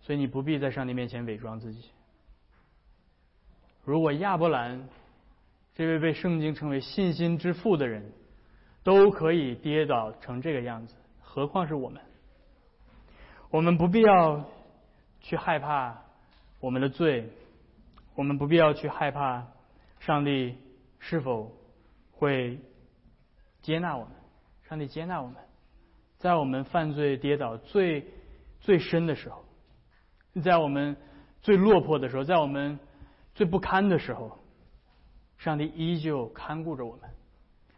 [0.00, 1.90] 所以你不必在上帝面前伪装自己。
[3.84, 4.88] 如果亚伯兰
[5.74, 8.12] 这位被圣经称为信心之父的人，
[8.82, 10.94] 都可以跌倒成这个样子。
[11.20, 12.02] 何况是我们，
[13.50, 14.44] 我们不必要
[15.20, 16.02] 去害怕
[16.60, 17.30] 我们的罪，
[18.14, 19.46] 我们不必要去害怕
[20.00, 20.56] 上帝
[20.98, 21.54] 是否
[22.12, 22.58] 会
[23.62, 24.12] 接纳我们。
[24.68, 25.36] 上帝接纳我们，
[26.18, 28.06] 在我们犯罪跌倒最
[28.60, 29.44] 最深的时候，
[30.42, 30.96] 在我们
[31.42, 32.78] 最落魄的时候，在我们
[33.34, 34.38] 最不堪的时候，
[35.38, 37.10] 上帝依旧看顾着我们。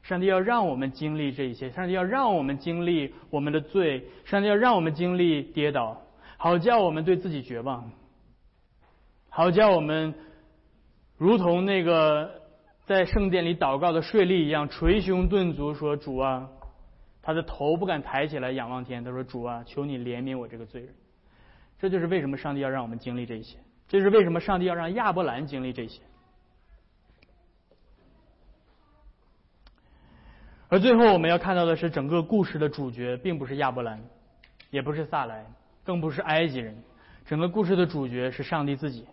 [0.03, 6.03] 上帝要让我们经历这一切，上帝要让我们经历我们的罪，上帝要让我们经历跌倒，
[6.37, 7.91] 好叫我们对自己绝望，
[9.31, 10.13] 好叫我们
[11.17, 12.42] 如同那个
[12.85, 16.49] 在圣殿里祷告的税吏一样，捶胸顿足说：“主啊！”
[17.23, 20.93] 他的头不敢抬起来仰望天，他说：“主啊，求你怜悯我这个罪人。”
[21.79, 26.01] 这就是为什么上帝要让我们经历这些，这是为什么上帝要让亚伯兰经历这些。
[30.69, 34.03] 而最后我们要看到的是，整个故事的主角并不是亚伯兰，
[34.71, 35.47] 也不是萨莱，
[35.85, 36.83] 更不是埃及人。
[37.27, 39.07] 整个故事的主角是上帝自己。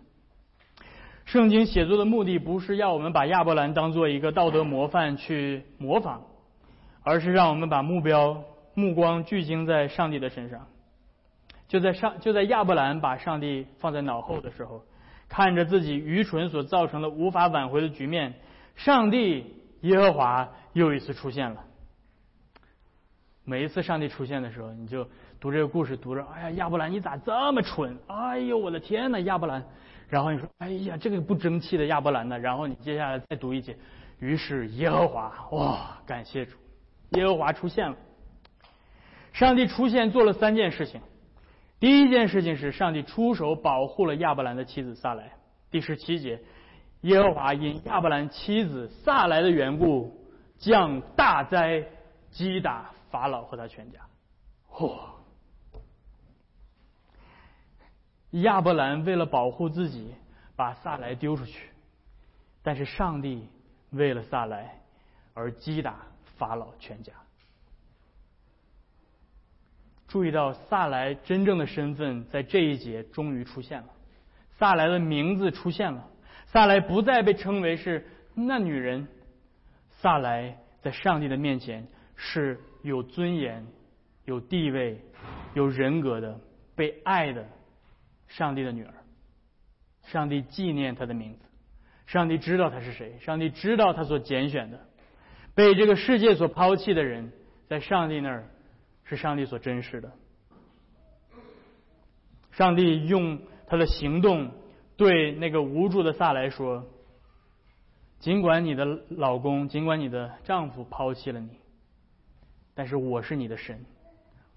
[1.30, 6.22] 圣经写作的目的不是要我们把亚伯兰当做一个道德模范去模仿，
[7.04, 8.42] 而是让我们把目标
[8.74, 10.66] 目光聚精在上帝的身上。
[11.68, 14.82] 就在上就在亚伯兰把上帝放在脑后的时候，
[15.28, 18.34] 看着自己愚蠢所造成的无法挽回的局面，
[18.74, 20.48] 上帝耶和华。
[20.72, 21.64] 又一次出现了。
[23.44, 25.06] 每一次上帝出现的时候，你就
[25.40, 27.96] 读这个故事，读着，哎呀，亚伯兰你咋这么蠢？
[28.08, 29.64] 哎呦，我的天呐，亚伯兰！
[30.10, 32.38] 然后你说，哎呀，这个不争气的亚伯兰呢？
[32.38, 33.76] 然后你接下来再读一节，
[34.18, 36.58] 于是耶和华，哇，感谢主，
[37.10, 37.96] 耶和华出现了。
[39.32, 41.00] 上帝出现做了三件事情。
[41.78, 45.30] 第一件事情是上帝出手保护了亚伯兰的妻子萨莱。
[45.70, 46.40] 第十七节，
[47.02, 50.18] 耶和华因亚伯兰妻子萨莱的缘故。
[50.58, 51.82] 降大灾，
[52.30, 53.98] 击打法老和他全家。
[54.70, 54.92] 嚯！
[58.30, 60.14] 亚伯兰为了保护自己，
[60.56, 61.68] 把萨莱丢出去，
[62.62, 63.48] 但是上帝
[63.90, 64.80] 为了萨莱
[65.34, 65.96] 而击打
[66.36, 67.12] 法老全家。
[70.06, 73.88] 注意到萨莱真正的身份在这一节终于出现了，
[74.58, 76.08] 萨莱的名字出现了，
[76.46, 79.06] 萨莱不再被称为是那女人。
[80.00, 83.66] 萨莱在上帝的面前是有尊严、
[84.24, 85.00] 有地位、
[85.54, 86.40] 有人格的、
[86.74, 87.46] 被爱的
[88.30, 88.94] 上帝的女儿。
[90.06, 91.44] 上帝纪念她的名字，
[92.06, 94.80] 上帝知道她是谁，上帝知道她所拣选的，
[95.54, 97.30] 被这个世界所抛弃的人，
[97.68, 98.48] 在上帝那儿
[99.04, 100.10] 是上帝所珍视的。
[102.52, 104.50] 上帝用他的行动
[104.96, 106.84] 对那个无助的萨来说
[108.18, 111.50] ：“尽管你的老公，尽管你的丈夫抛弃了你，
[112.74, 113.86] 但是我是你的神，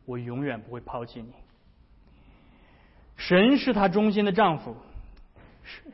[0.06, 1.34] 我永远不会抛弃你。
[3.18, 4.76] 神是他忠心的丈夫，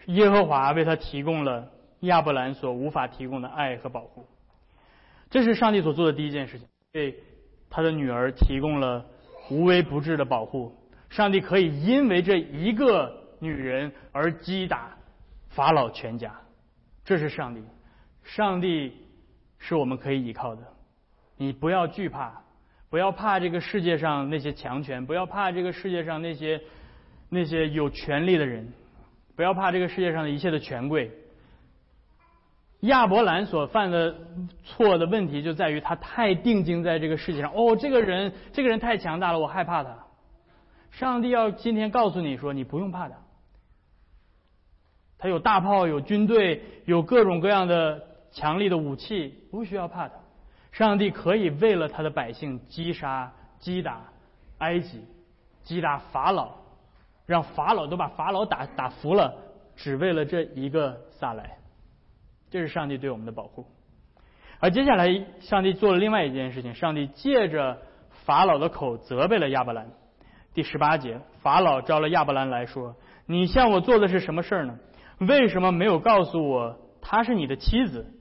[0.08, 4.26] 耶和华为他提供了亚伯兰所无法提供的爱和保护。
[5.30, 7.16] 这是上帝所做的第一件事情，为
[7.70, 9.06] 他的女儿提供了
[9.50, 10.76] 无微不至的保护。”
[11.10, 14.96] 上帝可以因为这一个女人而击打
[15.48, 16.40] 法老全家，
[17.04, 17.64] 这是上帝。
[18.24, 18.96] 上帝
[19.58, 20.62] 是我们可以依靠的。
[21.36, 22.44] 你不要惧怕，
[22.92, 26.62] 不要怕这个世界上那些强权，不要怕这个世界上那些
[27.30, 28.74] 那些有权力的人，
[29.36, 31.12] 不要怕这个世界上的一切的权贵。
[32.82, 34.16] 亚伯兰所犯的
[34.64, 37.52] 错的问题就在于他太定睛在这个世界上。
[37.54, 40.06] 哦，这个人，这个人太强大了，我害怕他。
[40.92, 43.16] 上帝要今天告诉你说，你不用怕他。
[45.18, 50.16] 他有大炮，有军队，有各种各样的强力的武器，不需要怕他。
[50.72, 54.06] 上帝可以为了他的百姓击杀、击打
[54.60, 55.04] 埃及，
[55.64, 56.56] 击打法老，
[57.30, 59.36] 让法老都把法老打打服了，
[59.76, 61.60] 只为了这一个撒来。
[62.50, 63.68] 这是上帝对我们的保护。
[64.60, 65.08] 而接下来，
[65.40, 67.78] 上帝做了另外一件事情，上帝借着
[68.26, 69.92] 法老的口责备了亚伯兰。
[70.56, 72.96] 第十八节，法老招了亚伯兰来说
[73.28, 74.80] ：“你向我做的是什么事儿呢？
[75.20, 78.12] 为什么没有告诉我她是你的妻子？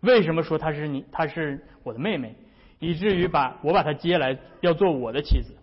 [0.00, 2.36] 为什么说她是你，她是我的妹妹，
[2.80, 5.56] 以至于把我把她接来要做我的妻子？”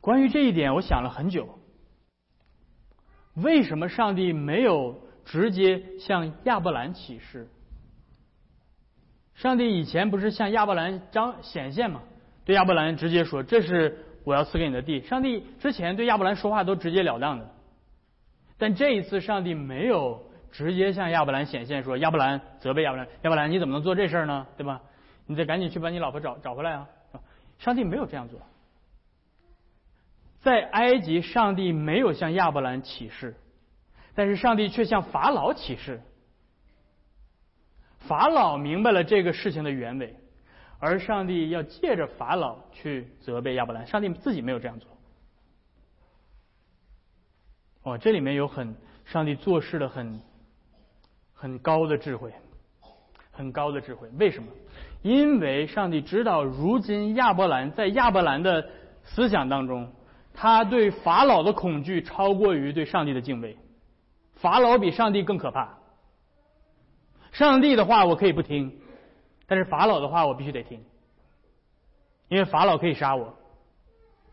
[0.00, 1.58] 关于这一点，我想了很久。
[3.34, 7.48] 为什么上帝没有直接向亚伯兰启示？
[9.34, 12.02] 上帝以前不是向亚伯兰彰显现吗？
[12.44, 17.48] 对亚伯兰直接说：“这是我要赐给你的地。”上帝之前对亚伯兰说话都直截了当的，
[18.56, 24.46] 但这一次上帝没有直接向亚伯兰显现，说亚伯兰责备亚伯兰：“亚伯兰，你怎么能做这事儿呢？
[24.56, 24.80] 对吧？
[25.26, 26.88] 你得赶紧去把你老婆找找回来啊！”
[27.60, 28.40] 上帝没有这样做。
[30.40, 33.34] 在埃及，上帝没有向亚伯兰启示，
[34.14, 36.00] 但是上帝却向法老启示。
[37.98, 40.16] 法老明白了这个事情的原委，
[40.78, 43.86] 而上帝要借着法老去责备亚伯兰。
[43.86, 44.88] 上帝自己没有这样做。
[47.82, 50.20] 哦，这里面有很上帝做事的很
[51.34, 52.32] 很高的智慧，
[53.32, 54.08] 很高的智慧。
[54.18, 54.48] 为什么？
[55.02, 58.68] 因为上帝知道，如今亚伯兰在亚伯兰的
[59.04, 59.92] 思想当中，
[60.40, 63.56] 他对法老的恐惧超过于对上帝的敬畏。
[64.36, 65.78] 法老比上帝更可怕。
[67.32, 68.78] 上帝的话我可以不听，
[69.48, 70.84] 但是法老的话我必须得听，
[72.28, 73.34] 因为法老可以杀我。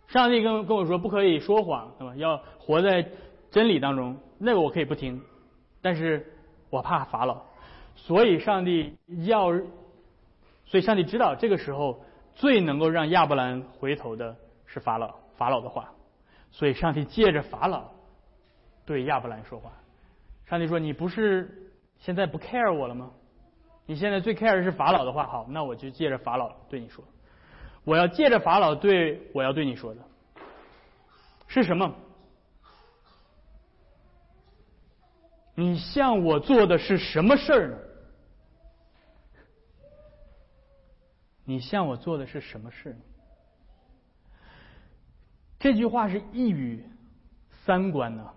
[0.07, 2.15] 上帝跟跟我说不可以说谎，对吧？
[2.17, 3.09] 要活在
[3.49, 5.23] 真理当中，那个我可以不听，
[5.81, 6.31] 但是
[6.69, 7.41] 我怕法老，
[7.95, 9.51] 所以上帝要，
[10.65, 12.03] 所以上帝知道这个时候
[12.35, 14.35] 最能够让亚伯兰回头的
[14.67, 15.91] 是法老，法老的话，
[16.55, 17.91] 所以上帝借着法老
[18.85, 19.73] 对亚伯兰说话。
[20.45, 23.11] 上帝说：“你不是。”现在不 care 我了吗？
[23.85, 27.03] 你现在最 care 是法老的话，好，那我就借着法老对你说，
[27.83, 30.01] 我要借着法老对我要对你说的
[31.47, 31.93] 是什么？
[35.55, 37.77] 你向我做的是什么事儿呢？
[41.43, 42.95] 你向我做的是什么事？
[45.65, 46.85] 这句话是一语
[47.49, 48.31] 三关呢，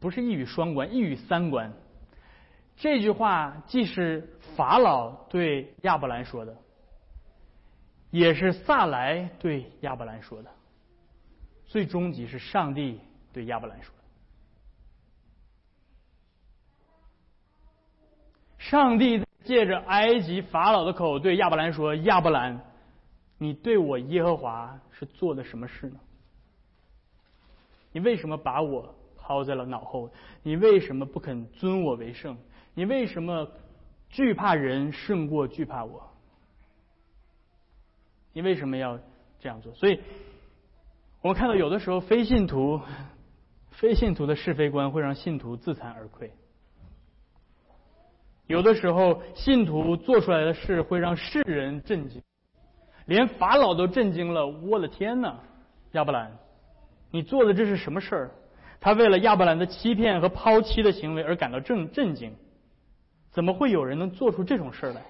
[0.00, 1.72] 不是一语双关，一语三关。
[2.74, 6.56] 这句话既是法老对亚伯兰说的，
[8.10, 10.50] 也是萨来对亚伯兰说的，
[11.66, 12.98] 最终极是上帝
[13.32, 14.02] 对亚伯兰说的。
[18.58, 22.60] 上帝借着埃及法老的口对亚伯兰说：“亚伯兰，
[23.38, 26.00] 你对我耶和华是做的什么事呢？
[27.92, 30.10] 你为什么把我抛在了脑后？
[30.42, 32.36] 你为什么不肯尊我为圣？”
[32.74, 33.46] 你为什么
[34.08, 36.10] 惧怕人胜过惧怕我？
[38.32, 38.98] 你为什么要
[39.38, 39.74] 这样做？
[39.74, 40.00] 所以，
[41.20, 42.80] 我们看到有的时候非信徒、
[43.72, 46.30] 非信徒的是非观会让信徒自惭而愧；
[48.46, 52.22] 有的时候信徒做出来的事会让世人震惊，
[53.04, 54.46] 连法老都震惊了。
[54.46, 55.38] 我的天哪，
[55.92, 56.38] 亚伯兰，
[57.12, 58.30] 你做的这是什么事儿？
[58.80, 62.34] 他为了亚伯兰的欺骗和抛弃的行为而感到震震惊。
[63.30, 65.02] 怎么会有人能做出这种事儿来？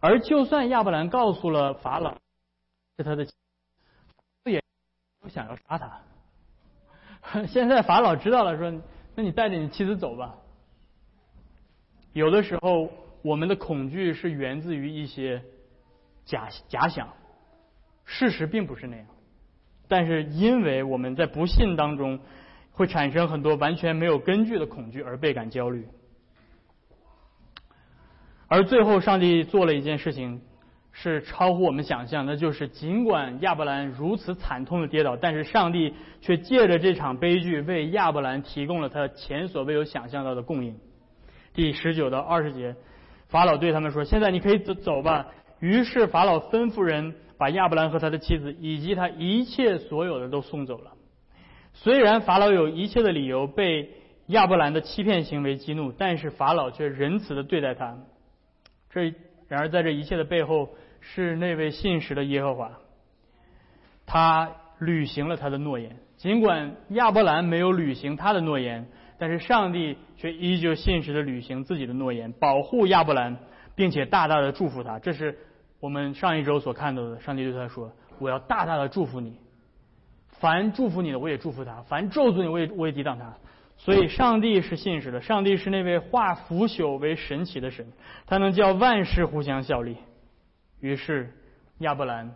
[0.00, 2.18] 而就算亚伯兰告诉了法老，
[2.98, 3.26] 是他的，
[4.44, 4.62] 也
[5.20, 7.46] 不想要杀他。
[7.48, 8.70] 现在法老知道了，说
[9.16, 10.36] ：“那你带着你妻子走吧。”
[12.12, 12.92] 有的时候，
[13.22, 15.42] 我们的恐惧是源自于一些
[16.26, 17.08] 假假想，
[18.04, 19.06] 事实并不是那样。
[19.86, 22.18] 但是，因为我们在不信当中
[22.72, 25.86] 会产生很多完全没有根据的恐惧，而倍感焦虑。
[28.48, 30.40] 而最后，上帝做了一件事情，
[30.90, 40.78] 是超乎我们想象，那就是尽管亚伯兰如此惨痛的跌倒，但是上帝却借着这场悲剧，为亚伯兰提供了他前所未有想象到的供应。
[41.52, 42.74] 第十九到二十节，
[43.28, 45.26] 法老对他们说：“现在你可以走走吧。”
[45.60, 47.14] 于是法老吩咐人。
[47.44, 50.92] 把亚伯兰和他的妻子以及他一切所有的都送走了。
[51.74, 53.90] 虽然法老有一切的理由被
[54.28, 57.98] 亚伯兰的欺骗行为激怒，但是法老却仁慈的对待他。
[58.88, 59.12] 这
[59.46, 60.70] 然而在这一切的背后
[61.00, 62.78] 是那位信实的耶和华，
[64.06, 65.98] 他履行了他的诺言。
[66.16, 68.86] 尽管亚伯兰没有履行他的诺言，
[69.18, 73.36] 但是上帝却依旧信实的履行自己的诺言，保护亚伯兰，
[73.74, 74.98] 并且大大的祝福他。
[74.98, 75.38] 这是。
[75.84, 79.36] 我们上一周所看到的，上帝对他说：“我要大大的祝福你，
[80.40, 83.34] 凡祝福你的，我也祝福他；凡咒诅你，我也我也抵挡他。”
[83.76, 87.86] 所以，上帝是信实的，上帝是那位化腐朽为神奇的神，
[88.24, 89.98] 他能叫万事互相效力。
[90.80, 91.30] 于是，
[91.80, 92.32] 亚伯兰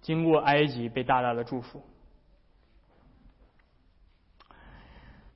[0.00, 1.82] 经过埃及，被大大的祝福。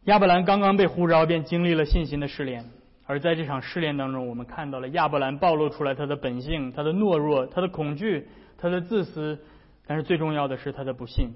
[0.05, 2.65] 亚伯兰刚刚被呼召，便经历了信心的试炼。
[3.07, 8.29] 而在这场试炼当中，我们看到了亚伯兰暴露出来他的本性、他的懦弱、他的恐惧、
[8.59, 9.39] 他的自私，
[9.87, 11.31] 但是最重要的是他的不信。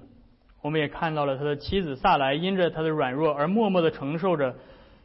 [0.61, 4.55] 我们也看到了他的妻子萨莱因着他的软弱而默默的承受着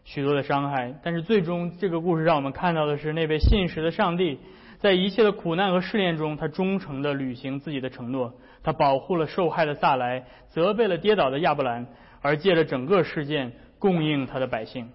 [0.05, 0.95] 许多的伤害。
[1.03, 4.39] 但是最终，这个故事让我们看到的是那位信实的上帝，
[4.79, 8.33] 在一切的苦难和试炼中，他忠诚的履行自己的承诺，
[8.63, 11.87] 他保护了受害的萨莱，责备了跌倒的亚伯兰，
[12.21, 14.89] 而借着整个事件供应他的百姓。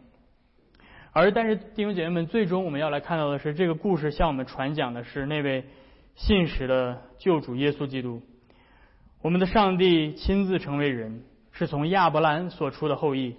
[1.20, 5.66] 而但是弟兄姐妹们，最终我们要来看到的是，这个故事向我们传讲的是那位
[6.14, 8.22] 信实的救主耶稣基督。
[9.24, 13.36] 我们的上帝亲自成为人，是从亚伯兰所出的后裔，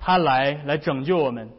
[0.00, 1.50] 他来来拯救我们。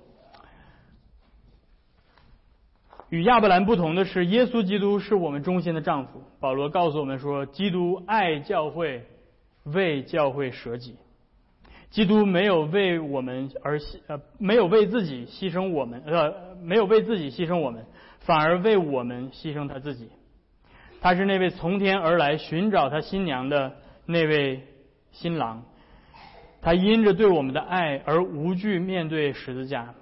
[3.07, 6.24] 与亚伯兰不同的是，耶稣基督是我们中心的丈夫。
[6.41, 9.05] 保罗告诉我们说，基督爱教会，
[9.64, 10.97] 为教会舍己。
[11.94, 17.86] 基督没有为我们而牺呃，没有为自己牺牲我们呃，没有为自己牺牲我们，
[18.22, 20.10] 反而为我们牺牲他自己。
[21.02, 23.74] 他是那位从天而来寻找他新娘的
[24.08, 24.64] 那位
[25.12, 25.66] 新郎。
[26.64, 29.94] 他因着对我们的爱而无惧面对十字架，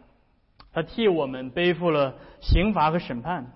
[0.72, 3.52] 他替我们背负了刑罚和审判。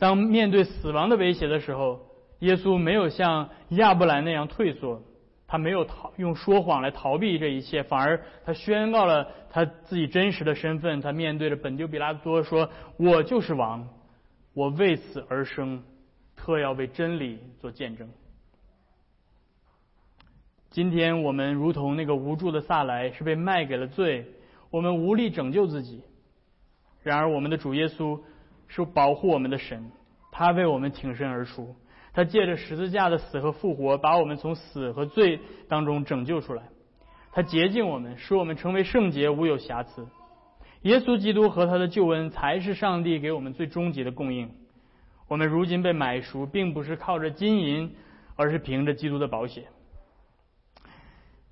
[0.00, 2.00] 当面对死亡的威胁的时候，
[2.40, 5.02] 耶稣没有像亚伯兰那样退缩。
[5.48, 11.00] 他没有逃用说谎来逃避这一切，反而他宣告了他自己真实的身份。
[11.00, 12.68] 他面对着本丢比拉多说
[12.98, 13.88] ：“我就是王，
[14.52, 15.82] 我为此而生，
[16.36, 18.10] 特要为真理做见证。”
[20.68, 24.26] 今天我们如同那个无助的萨莱，是被卖给了罪，
[24.68, 26.02] 我们无力拯救自己。
[27.02, 28.20] 然而我们的主耶稣
[28.66, 29.90] 是保护我们的神，
[30.30, 31.74] 他为我们挺身而出。
[32.18, 35.38] 他借着十字架的死和复活，把我们从死和罪
[35.68, 36.64] 当中拯救出来。
[37.30, 40.04] 他洁净我们，使我们成为圣洁，无有瑕疵。
[40.82, 44.50] 耶稣基督和他的救恩，才是上帝给我们最终极的供应。
[45.28, 47.94] 我们如今被买赎，并不是靠着金银，
[48.34, 49.66] 而是凭着基督的保险。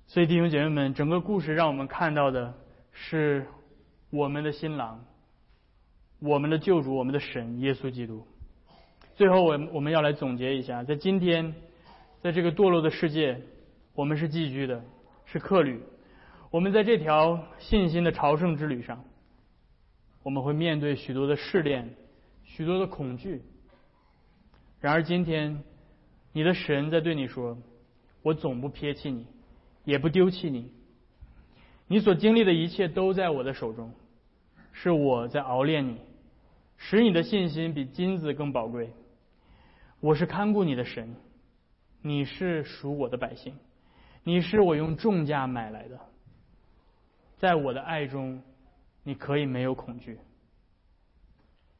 [0.07, 2.53] 所以弟兄姐妹们，整个故事让我们看到的
[2.91, 3.47] 是
[4.09, 5.05] 我们的新郎，
[6.19, 8.27] 我们的救主，我们的神耶稣基督。
[9.17, 11.55] 最后，我我们要来总结一下，在今天，
[12.21, 13.41] 在这个堕落的世界，
[13.95, 14.79] 我们是寄居的，
[15.25, 15.81] 是客旅。
[16.51, 19.03] 我们在这条信心的朝圣之旅上，
[20.21, 21.95] 我们会面对许多的试炼，
[22.43, 23.41] 许多的恐惧。
[24.79, 25.63] 然而，今天，
[26.31, 27.57] 你的神在对你说
[28.21, 29.25] ：“我总不撇弃你，
[29.83, 30.71] 也不丢弃你。
[31.87, 33.91] 你所经历的一切都在我的手中，
[34.73, 35.97] 是我在熬炼你，
[36.77, 38.91] 使你的信心比金子更宝贵。”
[39.99, 41.15] 我是看顾你的神，
[42.01, 43.55] 你是属我的百姓，
[44.23, 45.99] 你是我用重价买来的，
[47.37, 48.43] 在我的爱中，
[49.03, 50.19] 你可以没有恐惧。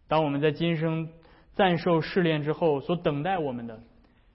[0.08, 1.10] 当我们在今生
[1.54, 3.84] 暂受试炼之后，所等待我们的，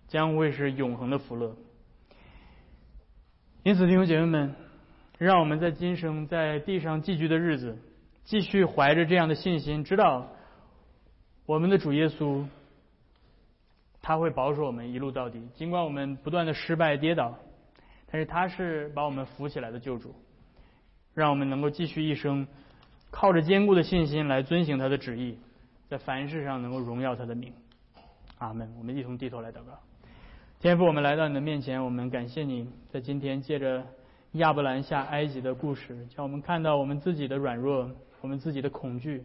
[0.07, 1.57] 将会是永恒的福乐。
[3.65, 4.55] 因此，弟兄姐妹们，
[5.19, 7.79] 让我们在今生在地上寄居的日子，
[8.25, 10.29] 继续怀着这样的信心，知道
[11.47, 12.47] 我们的主耶稣。
[14.03, 17.39] 他会保守我们一路到底，尽管我们不断的失败跌倒，
[18.11, 20.13] 但是他是把我们扶起来的救主，
[21.15, 22.47] 让我们能够继续一生
[23.11, 25.39] 靠着坚固的信心来遵行他的旨意，
[25.89, 27.55] 在凡事上能够荣耀他的名。
[28.39, 28.69] 阿门。
[28.77, 29.79] 我们一同低头来祷告。
[30.59, 33.85] 天父，我们来到你的面前，我们感谢你在今天借着
[34.33, 37.89] 亚伯兰下埃及的故事，叫我们看到我们自己的软弱，
[38.21, 39.25] 我们自己的恐惧，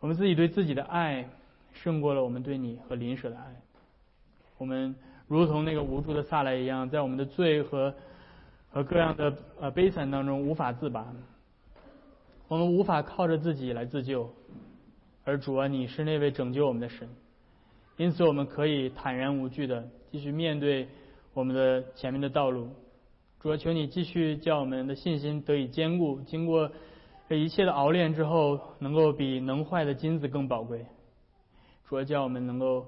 [0.00, 1.28] 我们自己对自己的爱
[1.72, 3.44] 胜过了我们对你和邻舍的爱。
[4.58, 4.94] 我们
[5.28, 7.94] 如同那个无助的萨来一样，在我们的罪和
[8.70, 11.06] 和各样的呃悲惨当中无法自拔，
[12.48, 14.30] 我们无法靠着自己来自救，
[15.24, 17.08] 而主啊，你是那位拯救我们的神，
[17.96, 20.88] 因此我们可以坦然无惧的继续面对
[21.34, 22.68] 我们的前面的道路。
[23.40, 26.70] 主啊，求你继续叫我们的信心得以坚固，经过
[27.28, 30.86] 这一切的熬炼之后，能够比能坏的金子更宝贵。
[31.88, 32.86] 主啊，叫我们能够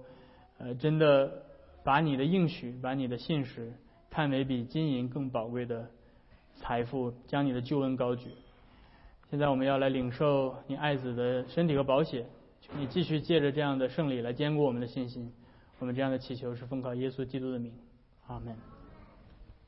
[0.58, 1.47] 呃真的。
[1.88, 3.72] 把你的应许，把你的信实
[4.10, 5.88] 看为比金银更宝贵的
[6.54, 8.28] 财富，将你的救恩高举。
[9.30, 12.26] 现在我们要来领受你爱子的身体和保险，
[12.76, 15.32] 你继续借着这样的胜利来坚固我们的信心。
[15.78, 17.72] 我们这样的祈求是奉靠耶稣基督的名，
[18.26, 18.77] 阿门。